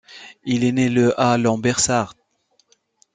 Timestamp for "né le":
0.71-1.13